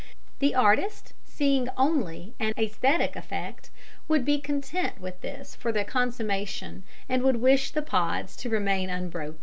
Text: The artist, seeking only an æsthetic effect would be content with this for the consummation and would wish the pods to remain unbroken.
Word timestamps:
The 0.39 0.55
artist, 0.55 1.13
seeking 1.23 1.69
only 1.77 2.33
an 2.39 2.55
æsthetic 2.55 3.15
effect 3.15 3.69
would 4.07 4.25
be 4.25 4.39
content 4.39 4.99
with 4.99 5.21
this 5.21 5.53
for 5.53 5.71
the 5.71 5.83
consummation 5.83 6.81
and 7.07 7.21
would 7.21 7.35
wish 7.35 7.69
the 7.69 7.83
pods 7.83 8.35
to 8.37 8.49
remain 8.49 8.89
unbroken. 8.89 9.39